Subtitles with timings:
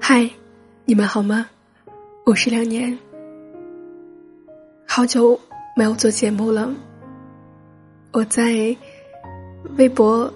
[0.00, 0.30] 嗨，
[0.84, 1.48] 你们好吗？
[2.26, 2.98] 我是两年，
[4.86, 5.38] 好久
[5.76, 6.70] 没有做节目了。
[8.12, 8.76] 我在
[9.76, 10.32] 微博、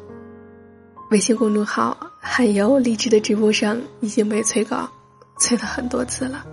[1.11, 4.91] 微信公众号还有励志的直播上已经被催稿，
[5.39, 6.45] 催了很多次了。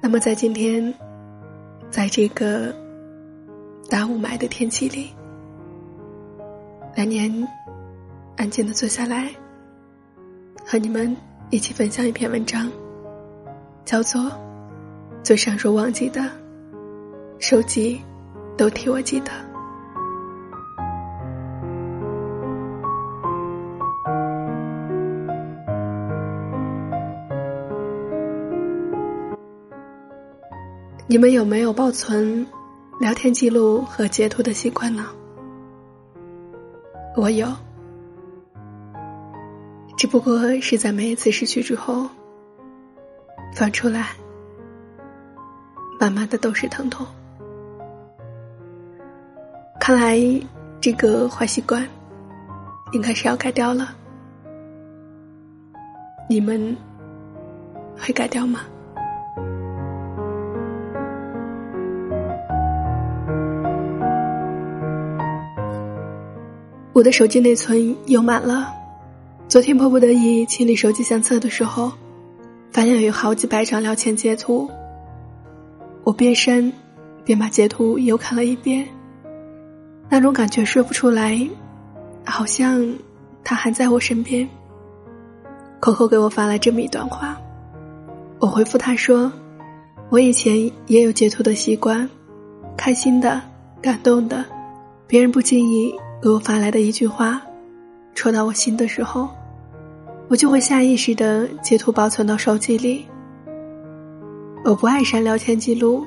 [0.00, 0.94] 那么在今天，
[1.90, 2.74] 在这个
[3.90, 5.10] 大雾霾的天气里，
[6.98, 7.32] 两年
[8.36, 9.30] 安静的坐下来，
[10.66, 11.16] 和你们
[11.48, 12.68] 一起分享一篇文章。
[13.84, 14.28] 叫做
[15.22, 16.28] 最闪烁忘记的
[17.38, 18.00] 手机，
[18.56, 19.30] 都替我记得。
[31.06, 32.44] 你们有没有保存
[32.98, 35.06] 聊天记录和截图的习惯呢？
[37.18, 37.48] 我有，
[39.96, 42.08] 只不过是在每一次失去之后。
[43.54, 44.10] 翻出来，
[45.98, 47.04] 慢慢的都是疼痛。
[49.80, 50.16] 看来
[50.80, 51.84] 这个坏习惯，
[52.92, 53.96] 应该是要改掉了。
[56.28, 56.76] 你们
[57.98, 58.60] 会改掉吗？
[66.98, 68.74] 我的手机内存又满了，
[69.46, 71.92] 昨天迫不得已清理手机相册的时候。
[72.72, 74.68] 发现有好几百张聊天截图，
[76.02, 76.72] 我变身，
[77.24, 78.88] 便把截图又看了一遍，
[80.08, 81.48] 那种感觉说不出来，
[82.26, 82.96] 好像
[83.44, 84.48] 他还在我身边。
[85.78, 87.40] 扣扣给我发来这么一段话，
[88.40, 89.32] 我回复他说
[90.10, 92.10] ：“我以前也有截图的习惯，
[92.76, 93.40] 开心的、
[93.80, 94.44] 感动的，
[95.06, 97.42] 别人不经意给我发来的一句话，
[98.14, 99.28] 戳到我心的时候。”
[100.30, 103.06] 我就会下意识的截图保存到手机里。
[104.62, 106.04] 我不爱删聊天记录，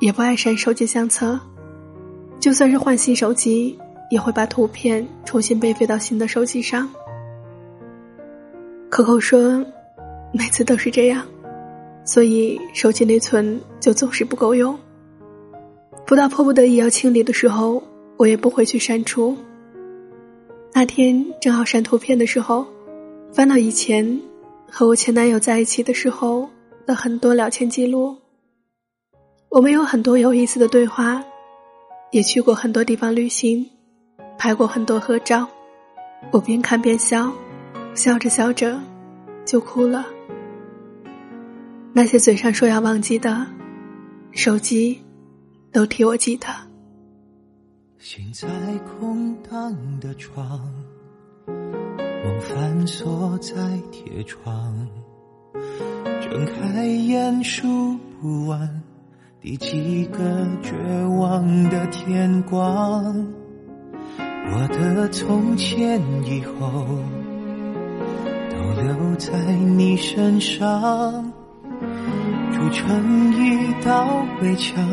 [0.00, 1.38] 也不爱删手机相册，
[2.40, 3.78] 就算是换新手机，
[4.10, 6.88] 也会把图片重新备份到新的手机上。
[8.88, 9.64] 可可说，
[10.32, 11.24] 每次都是这样，
[12.04, 14.76] 所以手机内存就总是不够用。
[16.04, 17.80] 不到迫不得已要清理的时候，
[18.16, 19.36] 我也不会去删除。
[20.72, 22.66] 那天正好删图片的时候。
[23.32, 24.20] 翻到以前
[24.70, 26.46] 和我前男友在一起的时候
[26.84, 28.14] 的很多聊天记录，
[29.48, 31.24] 我们有很多有意思的对话，
[32.10, 33.66] 也去过很多地方旅行，
[34.36, 35.48] 拍过很多合照。
[36.30, 37.32] 我边看边笑，
[37.94, 38.78] 笑着笑着
[39.46, 40.04] 就哭了。
[41.94, 43.46] 那些嘴上说要忘记的，
[44.32, 45.00] 手机
[45.72, 46.48] 都替我记得。
[48.02, 48.48] 心在
[48.80, 50.60] 空荡的床。
[51.46, 53.54] 梦反锁在
[53.92, 54.88] 铁窗，
[56.20, 58.82] 睁开眼数不完
[59.40, 60.18] 第几个
[60.64, 60.74] 绝
[61.16, 63.24] 望的天光。
[64.18, 66.84] 我的从前以后
[68.50, 71.32] 都留在你身上，
[72.50, 74.84] 筑成一道围墙，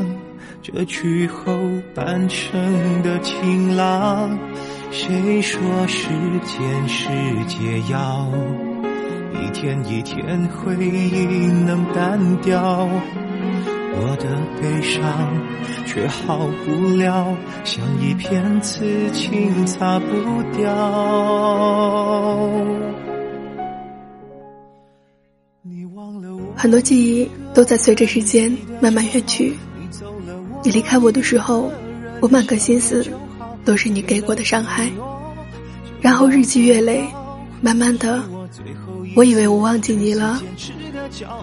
[0.61, 1.53] 遮去后
[1.93, 4.37] 半生的晴朗。
[4.91, 6.07] 谁说时
[6.43, 7.09] 间是
[7.47, 8.27] 解药？
[9.31, 12.89] 一天一天回忆能淡掉，
[13.93, 14.25] 我的
[14.59, 15.01] 悲伤
[15.85, 20.05] 却好不了，像一片刺青擦不
[20.57, 20.66] 掉。
[25.61, 29.53] 你忘了我，很多记忆都在随着时间慢慢远去。
[30.64, 31.72] 你离开我的时候，
[32.22, 33.06] 我满个心思。
[33.66, 34.90] 都是你给过的伤害，
[36.02, 37.06] 然后日积月累，
[37.62, 38.24] 慢慢的，
[39.16, 40.42] 我以为我忘记你了，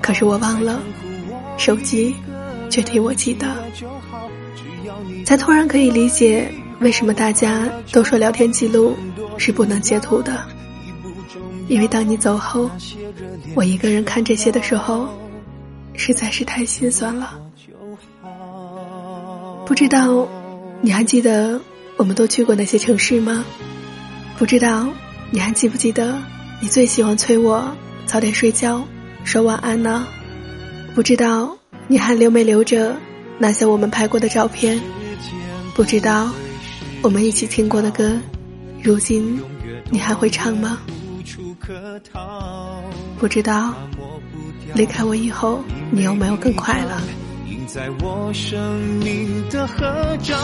[0.02, 0.82] 可是我忘了，
[1.56, 2.16] 手机
[2.68, 3.46] 却替我记得，
[5.24, 6.50] 才突然可以理解
[6.80, 8.96] 为什么大家都说聊天记录
[9.36, 10.42] 是不能截图的，
[11.68, 12.68] 因为当你走后，
[13.54, 15.06] 我一个人看这些的时候，
[15.94, 17.45] 实在是太心酸了。
[19.66, 20.26] 不知道
[20.80, 21.60] 你还记得？
[21.96, 23.44] 我们都去过那些城市吗？
[24.38, 24.86] 不知道
[25.30, 26.16] 你还记不记得
[26.62, 27.66] 你最喜欢催我
[28.04, 28.86] 早点睡觉，
[29.24, 30.06] 说晚安呢？
[30.94, 31.56] 不知道
[31.88, 32.94] 你还留没留着
[33.38, 34.80] 那些我们拍过的照片？
[35.74, 36.30] 不知道
[37.02, 38.16] 我们一起听过的歌，
[38.82, 39.42] 如今
[39.90, 40.78] 你还会唱吗？
[43.18, 43.74] 不知道
[44.74, 47.25] 离开我以后，你有没有更快乐？
[47.76, 48.58] 在我生
[49.04, 49.84] 命的合
[50.22, 50.34] 照，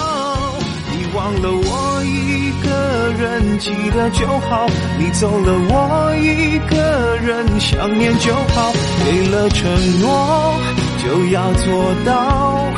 [0.93, 4.67] 你忘了我一个人记得就好。
[4.99, 8.70] 你走了，我一个人想念就好。
[9.06, 9.64] 给了承
[10.02, 10.55] 诺，
[11.02, 12.69] 就要做到。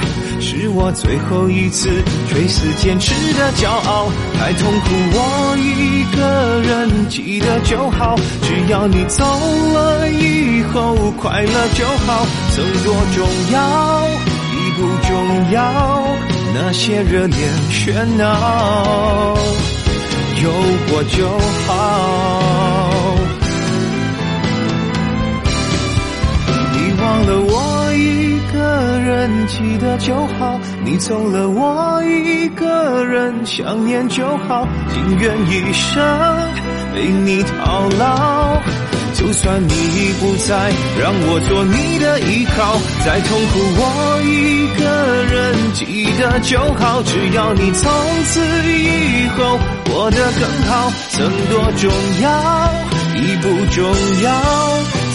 [0.40, 1.88] 是我最后一次
[2.28, 4.06] 垂死坚持的骄傲，
[4.38, 12.24] 太痛苦我一个人记得就好，只要你走了以后快乐就好，
[12.54, 14.33] 曾多重要
[15.26, 16.04] 不要，
[16.54, 17.40] 那些热恋
[17.70, 19.34] 喧闹
[20.42, 20.50] 有
[20.90, 21.26] 过就
[21.66, 21.70] 好，
[26.72, 36.04] 你忘了我一个人记得就好，你走了我一个人想念就好，情愿一生
[36.94, 38.60] 被你套牢。
[39.14, 40.70] 就算你已不在，
[41.00, 44.84] 让我做你的依靠，再痛苦我一个
[45.24, 45.32] 人
[45.72, 47.90] 记得就好，只要你从
[48.24, 51.90] 此以后过得更好，曾多重
[52.20, 52.26] 要
[53.14, 53.84] 已不重
[54.22, 54.28] 要，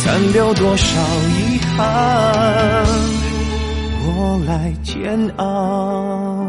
[0.04, 0.98] 残留多少
[1.38, 2.86] 遗憾。
[4.06, 6.48] 我来煎熬，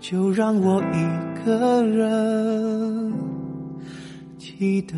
[0.00, 3.12] 就让我一个人
[4.38, 4.94] 记得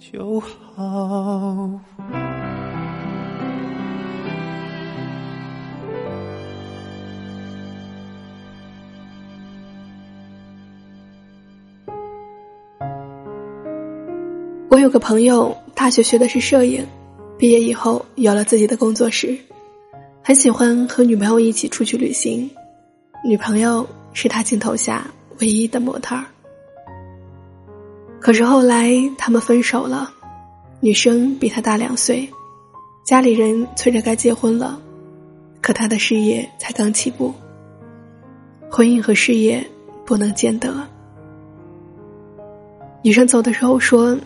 [0.00, 1.78] 就好。
[14.70, 16.86] 我有个朋友，大学学的是摄影，
[17.36, 19.36] 毕业以后有了自己的工作室。
[20.22, 22.48] 很喜欢和女朋友一起出去旅行，
[23.22, 25.06] 女朋友是他镜头下
[25.40, 26.24] 唯一的模特儿。
[28.20, 30.12] 可是后来他们分手了，
[30.80, 32.28] 女生比他大两岁，
[33.02, 34.78] 家里人催着该结婚了，
[35.62, 37.32] 可他的事业才刚起步，
[38.70, 39.66] 婚姻和事业
[40.04, 40.86] 不能兼得。
[43.02, 44.16] 女生走的时候说：“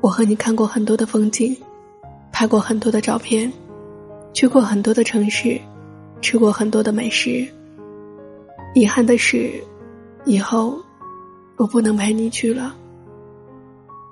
[0.00, 1.56] 我和你看过很多的风景，
[2.30, 3.52] 拍过很多的照片。”
[4.32, 5.58] 去过很多的城市，
[6.20, 7.48] 吃过很多的美食。
[8.74, 9.50] 遗憾的是，
[10.26, 10.78] 以后
[11.56, 12.76] 我不能陪你去了。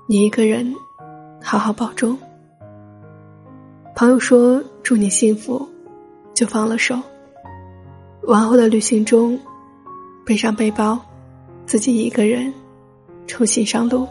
[0.06, 0.75] 你一个人，
[1.43, 2.19] 好好保重。
[3.97, 5.67] 朋友说祝你幸福，
[6.35, 7.01] 就放了手。
[8.25, 9.39] 往后的旅行中，
[10.27, 11.01] 背上背包，
[11.65, 12.53] 自己一个人
[13.27, 14.06] 重新上路。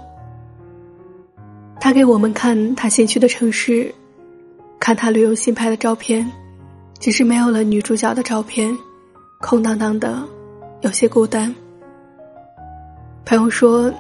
[1.79, 3.93] 他给我们看他新去的城市。
[4.79, 6.29] 看他旅游新拍的照片，
[6.99, 8.75] 只是没有了女主角的照片，
[9.39, 10.21] 空荡荡的，
[10.81, 11.53] 有些孤单。
[13.23, 13.93] 朋友说：“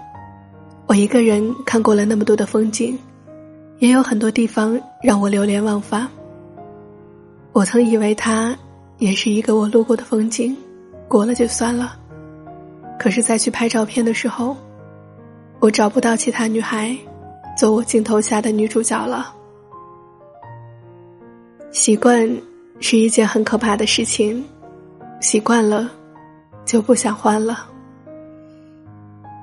[0.85, 2.97] 我一个人看过了那么多的风景，
[3.79, 6.07] 也有很多地方让我流连忘返。
[7.53, 8.55] 我曾以为他
[8.97, 10.55] 也是一个我路过的风景，
[11.07, 11.97] 过了就算了。
[12.99, 14.55] 可是再去拍照片的时候，
[15.59, 16.95] 我找不到其他女孩
[17.57, 19.33] 做我镜头下的女主角了。”
[21.71, 22.29] 习惯
[22.79, 24.43] 是一件很可怕的事情，
[25.21, 25.89] 习惯了
[26.65, 27.67] 就不想换了。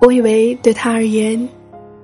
[0.01, 1.47] 我以为对他而言，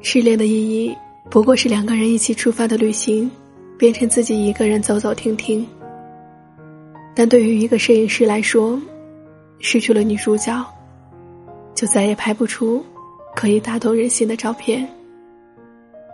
[0.03, 0.95] 失恋的意义
[1.31, 3.31] 不过是两个人一起出发的旅行，
[3.79, 5.67] 变成自己一个人走走停停。
[7.15, 8.79] 但对于一个摄影师来说，
[9.61, 10.63] 失去了女主角，
[11.75, 12.85] 就再也拍不出
[13.35, 14.87] 可以打动人心的照片。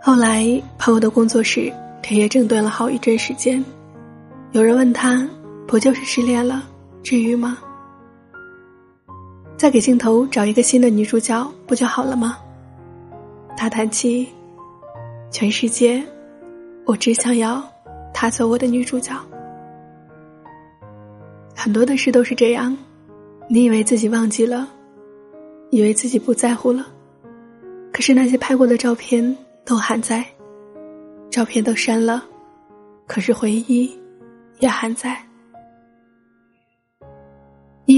[0.01, 0.45] 后来，
[0.77, 1.69] 朋友的工作室，
[2.01, 3.63] 他也整顿了好一阵时间。
[4.53, 5.29] 有人问他
[5.67, 6.63] ：“不就是失恋了，
[7.03, 7.57] 至于吗？
[9.57, 12.37] 再给镜头找一个新的女主角不就好了吗？”
[13.55, 14.27] 他叹气
[15.31, 16.03] ：“全世界，
[16.85, 17.63] 我只想要
[18.13, 19.13] 她做我的女主角。”
[21.55, 22.77] 很多的事都是这样，
[23.47, 24.67] 你以为自己忘记了，
[25.69, 26.85] 以为自己不在乎了，
[27.91, 30.25] 可是那些拍过的照片都还在，
[31.29, 32.23] 照片都删了，
[33.07, 33.91] 可是回忆。
[34.59, 35.17] 也还在。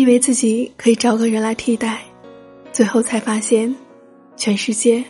[0.05, 2.03] 以为自己可以找个人来替代，
[2.71, 3.75] 最后才发现，
[4.37, 5.03] 全世界，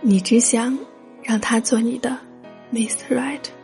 [0.00, 0.76] 你只想
[1.22, 2.16] 让他做你的
[2.72, 3.14] ，Mr.
[3.14, 3.59] Right。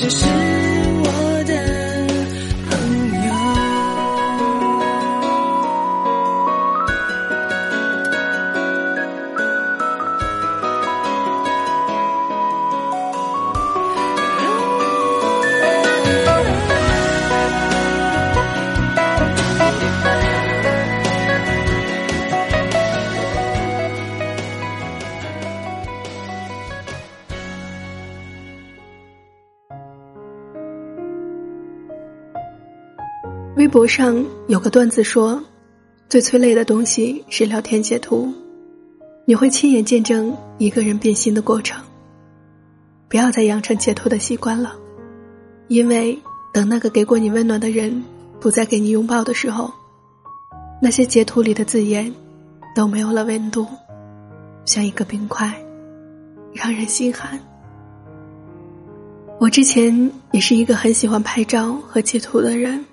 [0.00, 0.49] 只是。
[33.70, 35.40] 博上有个段子说，
[36.08, 38.32] 最催泪的东西是聊天截图，
[39.24, 41.80] 你会亲眼见证一个人变心的过程。
[43.08, 44.74] 不要再养成截图的习惯了，
[45.68, 46.18] 因为
[46.52, 48.02] 等那个给过你温暖的人
[48.40, 49.72] 不再给你拥抱的时候，
[50.82, 52.12] 那些截图里的字眼
[52.74, 53.64] 都没有了温度，
[54.64, 55.54] 像一个冰块，
[56.52, 57.38] 让人心寒。
[59.38, 62.84] 我之前也是一个很喜欢拍照和截图的人。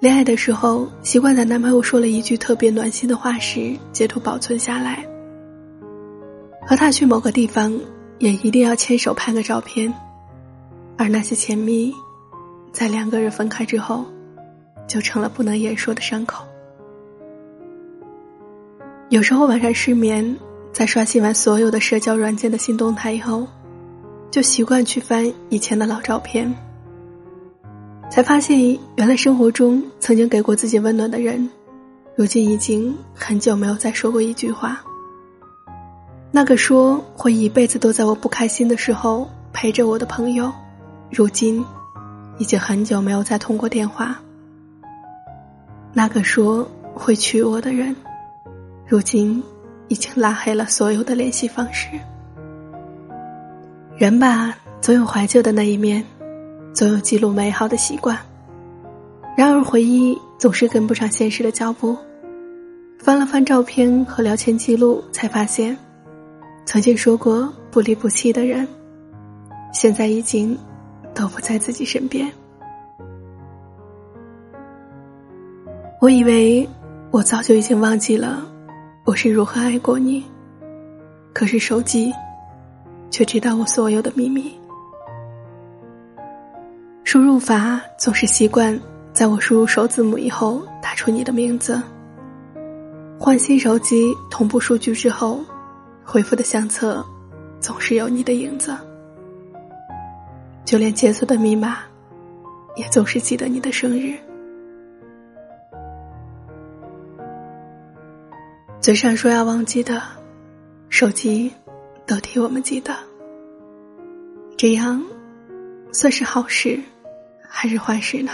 [0.00, 5.04] 恋爱的时候，习惯在男朋友说了一句特别暖心的话时截图保存下来。
[6.66, 7.78] 和他去某个地方，
[8.18, 9.92] 也一定要牵手拍个照片。
[10.96, 11.92] 而那些甜蜜，
[12.72, 14.06] 在两个人分开之后，
[14.88, 16.46] 就成了不能言说的伤口。
[19.10, 20.34] 有时候晚上失眠，
[20.72, 23.46] 在刷新完所有的社交软件的新动态以后，
[24.30, 26.50] 就习惯去翻以前的老照片。
[28.10, 31.48] 才发现，原来生活中曾经给过自己温暖的人，
[32.16, 34.80] 如今已经很久没有再说过一句话。
[36.32, 40.52] 那个说会一辈子都在我不开心的时候陪着我的朋友，
[41.08, 41.64] 如今
[42.38, 44.20] 已经很久没有再通过电话。
[45.92, 47.94] 那个说会娶我的人，
[48.86, 49.40] 如今
[49.86, 51.88] 已经拉黑了所有的联系方式。
[53.96, 56.04] 人吧，总有怀旧的那一面。
[56.72, 58.18] 总有记录美好的习惯，
[59.36, 61.96] 然而回忆总是跟不上现实的脚步。
[62.98, 65.76] 翻了翻照片和聊天记录，才发现，
[66.66, 68.68] 曾经说过不离不弃的人，
[69.72, 70.56] 现在已经
[71.14, 72.30] 都不在自己身边。
[75.98, 76.68] 我以为
[77.10, 78.46] 我早就已经忘记了
[79.04, 80.22] 我是如何爱过你，
[81.32, 82.12] 可是手机
[83.10, 84.59] 却知道我所有的秘密。
[87.10, 88.80] 输入法总是习惯
[89.12, 91.82] 在我输入首字母以后打出你的名字。
[93.18, 95.40] 换新手机同步数据之后，
[96.04, 97.04] 回复的相册
[97.58, 98.78] 总是有你的影子。
[100.64, 101.78] 就连解锁的密码，
[102.76, 104.16] 也总是记得你的生日。
[108.80, 110.00] 嘴上说要忘记的，
[110.88, 111.50] 手机
[112.06, 112.94] 都替我们记得。
[114.56, 115.04] 这样，
[115.90, 116.78] 算是好事。
[117.52, 118.32] 还是坏事呢？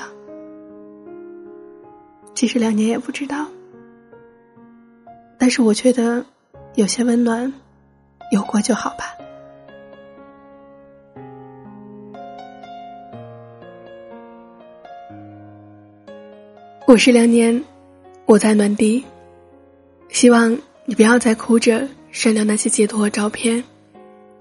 [2.34, 3.48] 其实两年也不知道，
[5.38, 6.24] 但是我觉得
[6.74, 7.52] 有些温暖，
[8.30, 9.16] 有过就好吧。
[16.86, 17.64] 我是两年，
[18.26, 19.04] 我在暖地，
[20.10, 23.64] 希望你不要再哭着删掉那些截图和照片，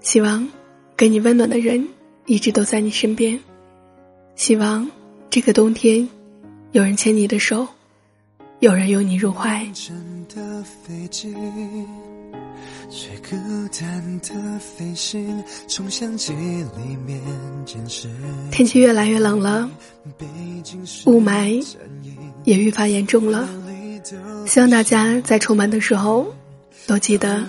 [0.00, 0.48] 希望
[0.96, 1.88] 给你温暖的人
[2.26, 3.40] 一直都在你身边。
[4.36, 4.86] 希望
[5.30, 6.06] 这个冬天，
[6.72, 7.66] 有人牵你的手，
[8.60, 9.66] 有人拥你入怀。
[18.50, 19.70] 天气越来越冷了，
[21.06, 21.66] 雾霾
[22.44, 23.48] 也愈发严重了。
[24.46, 26.26] 希望大家在出门的时候，
[26.86, 27.42] 都记得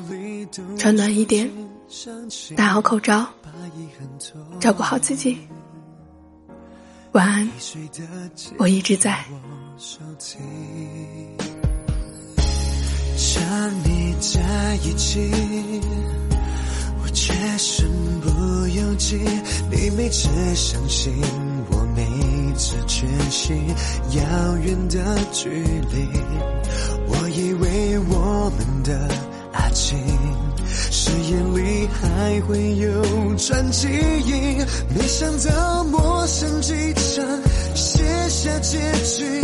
[0.77, 1.51] 穿暖一点，
[2.55, 3.27] 戴好口罩，
[4.57, 5.37] 照顾好自己。
[7.17, 7.49] 晚安，
[8.59, 9.25] 我一直在。
[13.15, 13.43] 想
[13.83, 15.27] 你在一起，
[17.01, 17.89] 我却身
[18.21, 19.17] 不由己。
[19.71, 21.11] 你每次相信，
[21.71, 22.05] 我每
[22.53, 23.67] 次前行，
[24.11, 26.07] 遥远的距离。
[27.07, 29.09] 我以为我们的
[29.53, 29.97] 爱情
[30.91, 33.01] 誓言里还会有
[33.35, 33.87] 转机，
[34.95, 37.25] 没想到陌生机场
[37.75, 39.41] 写下结局，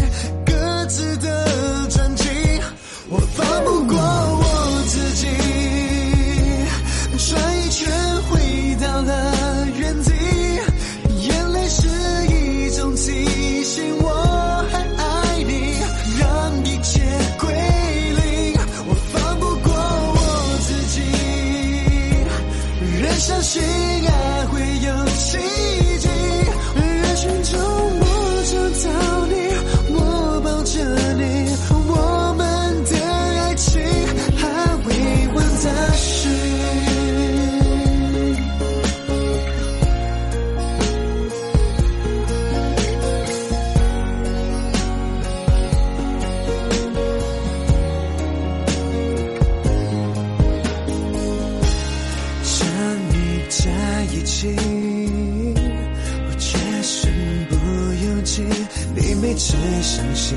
[59.95, 60.35] 相信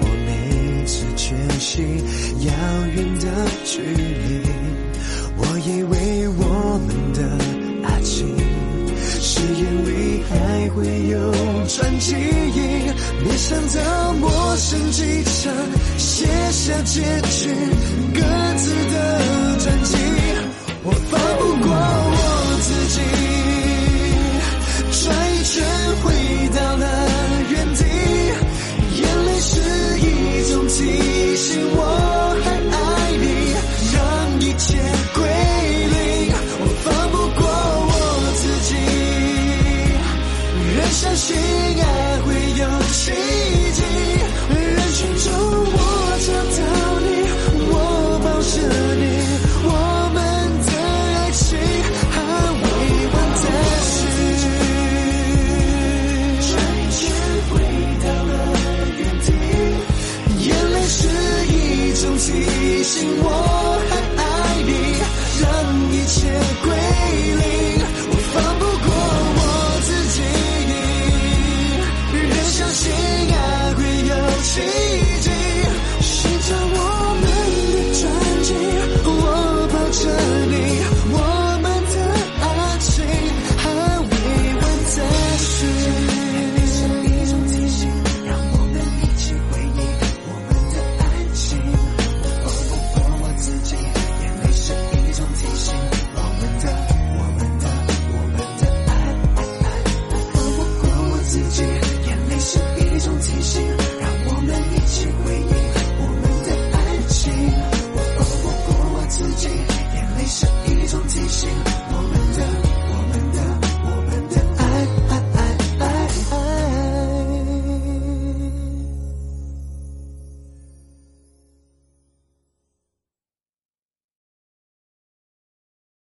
[0.00, 1.82] 我，每次缺席，
[2.46, 2.52] 遥
[2.96, 3.26] 远的
[3.64, 4.42] 距离。
[5.36, 7.22] 我以为我们的
[7.86, 8.26] 爱情，
[9.22, 11.32] 誓言里还会有
[11.68, 12.12] 转机，
[13.22, 15.54] 没想到陌生机场
[15.96, 17.00] 写下结
[17.30, 17.54] 局，